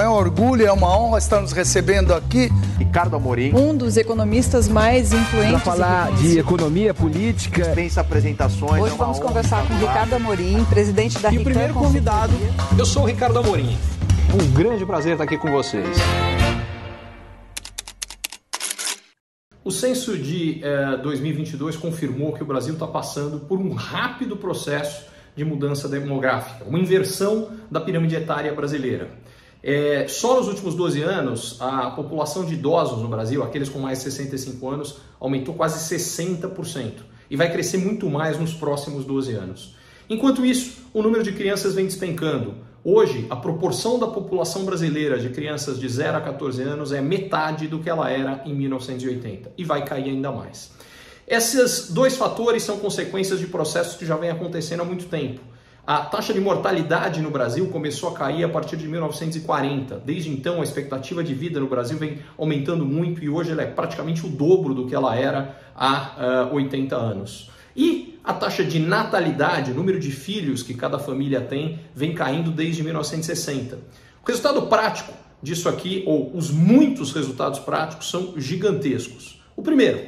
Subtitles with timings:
[0.00, 2.50] É um orgulho, é uma honra estar nos recebendo aqui.
[2.78, 3.54] Ricardo Amorim.
[3.54, 5.52] Um dos economistas mais influentes.
[5.52, 7.62] Para falar de economia política.
[7.62, 8.82] Dispensa apresentações.
[8.82, 12.32] Hoje é vamos conversar com Ricardo Amorim, presidente da E o primeiro convidado,
[12.76, 13.78] eu sou o Ricardo Amorim.
[14.34, 15.96] Um grande prazer estar aqui com vocês.
[19.64, 25.06] O censo de eh, 2022 confirmou que o Brasil está passando por um rápido processo
[25.36, 29.23] de mudança demográfica, uma inversão da pirâmide etária brasileira.
[29.66, 33.96] É, só nos últimos 12 anos, a população de idosos no Brasil, aqueles com mais
[33.96, 36.96] de 65 anos, aumentou quase 60%
[37.30, 39.74] e vai crescer muito mais nos próximos 12 anos.
[40.06, 42.56] Enquanto isso, o número de crianças vem despencando.
[42.84, 47.66] Hoje, a proporção da população brasileira de crianças de 0 a 14 anos é metade
[47.66, 50.72] do que ela era em 1980 e vai cair ainda mais.
[51.26, 55.40] Esses dois fatores são consequências de processos que já vem acontecendo há muito tempo.
[55.86, 60.00] A taxa de mortalidade no Brasil começou a cair a partir de 1940.
[60.02, 63.66] Desde então, a expectativa de vida no Brasil vem aumentando muito e hoje ela é
[63.66, 67.50] praticamente o dobro do que ela era há uh, 80 anos.
[67.76, 72.50] E a taxa de natalidade, o número de filhos que cada família tem, vem caindo
[72.50, 73.76] desde 1960.
[74.22, 79.38] O resultado prático disso aqui, ou os muitos resultados práticos, são gigantescos.
[79.54, 80.00] O primeiro,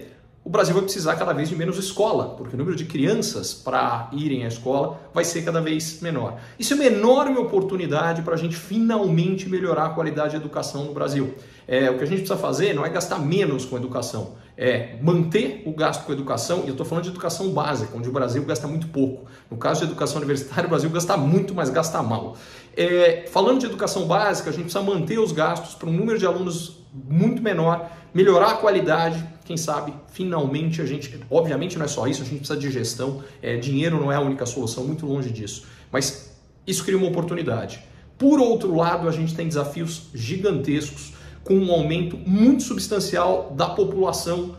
[0.46, 4.08] o Brasil vai precisar cada vez de menos escola, porque o número de crianças para
[4.12, 6.38] irem à escola vai ser cada vez menor.
[6.56, 10.94] Isso é uma enorme oportunidade para a gente finalmente melhorar a qualidade da educação no
[10.94, 11.34] Brasil.
[11.66, 15.62] É, o que a gente precisa fazer não é gastar menos com educação, é manter
[15.66, 18.66] o gasto com educação, e eu estou falando de educação básica, onde o Brasil gasta
[18.66, 19.26] muito pouco.
[19.50, 22.36] No caso de educação universitária, o Brasil gasta muito, mas gasta mal.
[22.76, 26.26] É, falando de educação básica, a gente precisa manter os gastos para um número de
[26.26, 32.06] alunos muito menor, melhorar a qualidade, quem sabe finalmente a gente, obviamente não é só
[32.06, 35.30] isso, a gente precisa de gestão, é, dinheiro não é a única solução, muito longe
[35.30, 36.34] disso, mas
[36.66, 37.84] isso cria uma oportunidade.
[38.18, 41.12] Por outro lado, a gente tem desafios gigantescos
[41.46, 44.56] com um aumento muito substancial da população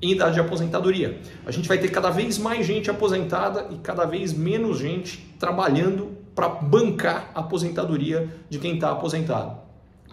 [0.00, 1.20] em idade de aposentadoria.
[1.44, 6.16] A gente vai ter cada vez mais gente aposentada e cada vez menos gente trabalhando
[6.32, 9.58] para bancar a aposentadoria de quem está aposentado.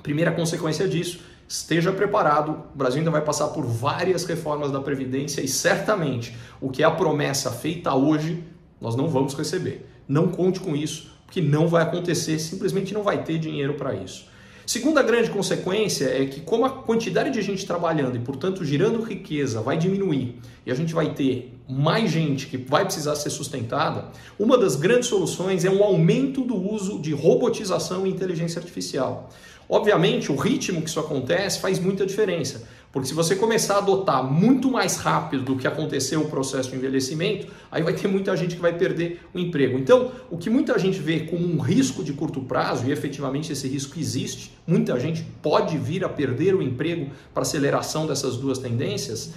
[0.02, 2.64] Primeira consequência disso esteja preparado.
[2.74, 6.86] O Brasil ainda vai passar por várias reformas da Previdência e certamente o que é
[6.86, 8.44] a promessa feita hoje
[8.82, 9.88] nós não vamos receber.
[10.08, 14.36] Não conte com isso, porque não vai acontecer, simplesmente não vai ter dinheiro para isso.
[14.68, 19.62] Segunda grande consequência é que, como a quantidade de gente trabalhando e, portanto, girando riqueza
[19.62, 24.58] vai diminuir e a gente vai ter mais gente que vai precisar ser sustentada, uma
[24.58, 29.30] das grandes soluções é um aumento do uso de robotização e inteligência artificial.
[29.70, 32.68] Obviamente, o ritmo que isso acontece faz muita diferença,
[32.98, 36.78] porque se você começar a adotar muito mais rápido do que aconteceu o processo de
[36.78, 39.78] envelhecimento, aí vai ter muita gente que vai perder o emprego.
[39.78, 43.68] Então, o que muita gente vê como um risco de curto prazo, e efetivamente esse
[43.68, 49.32] risco existe, muita gente pode vir a perder o emprego para aceleração dessas duas tendências.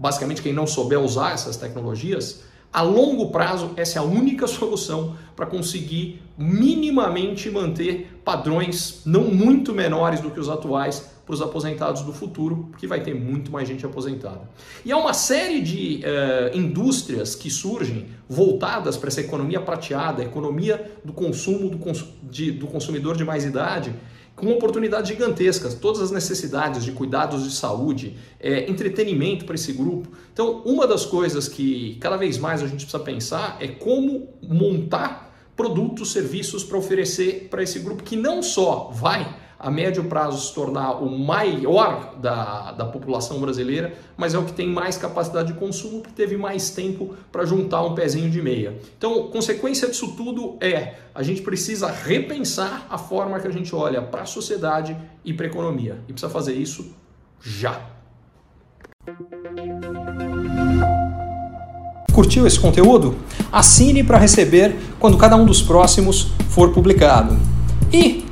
[0.00, 5.14] Basicamente, quem não souber usar essas tecnologias, a longo prazo, essa é a única solução
[5.36, 12.02] para conseguir minimamente manter padrões não muito menores do que os atuais para os aposentados
[12.02, 14.40] do futuro, porque vai ter muito mais gente aposentada.
[14.84, 20.92] E há uma série de uh, indústrias que surgem voltadas para essa economia prateada, economia
[21.04, 23.94] do consumo do, cons de, do consumidor de mais idade,
[24.34, 30.08] com oportunidades gigantescas, todas as necessidades de cuidados de saúde, é, entretenimento para esse grupo.
[30.32, 35.32] Então, uma das coisas que cada vez mais a gente precisa pensar é como montar
[35.54, 40.52] produtos, serviços para oferecer para esse grupo que não só vai a médio prazo se
[40.52, 45.58] tornar o maior da, da população brasileira, mas é o que tem mais capacidade de
[45.58, 48.76] consumo, que teve mais tempo para juntar um pezinho de meia.
[48.98, 54.02] Então, consequência disso tudo é a gente precisa repensar a forma que a gente olha
[54.02, 55.98] para a sociedade e para a economia.
[56.08, 56.92] E precisa fazer isso
[57.40, 57.80] já.
[62.12, 63.16] Curtiu esse conteúdo?
[63.50, 67.38] Assine para receber quando cada um dos próximos for publicado.
[67.92, 68.31] E